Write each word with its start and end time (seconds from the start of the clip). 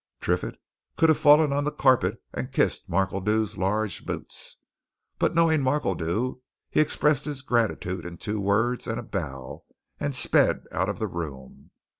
Triffitt 0.19 0.59
could 0.97 1.09
have 1.09 1.19
fallen 1.19 1.53
on 1.53 1.63
the 1.63 1.71
carpet 1.71 2.23
and 2.33 2.51
kissed 2.51 2.89
Markledew's 2.89 3.55
large 3.55 4.03
boots. 4.03 4.57
But 5.19 5.35
knowing 5.35 5.61
Markledew, 5.61 6.37
he 6.71 6.79
expressed 6.79 7.25
his 7.25 7.43
gratitude 7.43 8.03
in 8.07 8.17
two 8.17 8.39
words 8.39 8.87
and 8.87 8.99
a 8.99 9.03
bow, 9.03 9.61
and 9.99 10.15
sped 10.15 10.63
out 10.71 10.89
of 10.89 10.97
the 10.97 11.05
room. 11.05 11.69